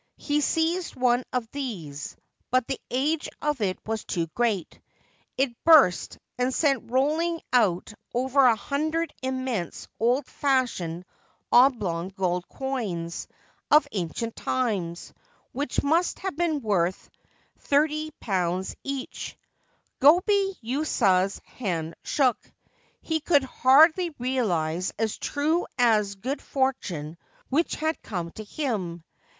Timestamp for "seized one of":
0.41-1.47